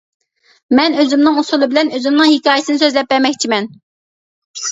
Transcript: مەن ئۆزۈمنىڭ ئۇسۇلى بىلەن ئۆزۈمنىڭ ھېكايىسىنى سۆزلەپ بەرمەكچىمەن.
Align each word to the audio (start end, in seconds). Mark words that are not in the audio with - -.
مەن 0.77 0.95
ئۆزۈمنىڭ 1.01 1.35
ئۇسۇلى 1.41 1.67
بىلەن 1.73 1.91
ئۆزۈمنىڭ 1.97 2.31
ھېكايىسىنى 2.31 2.81
سۆزلەپ 2.85 3.11
بەرمەكچىمەن. 3.13 3.67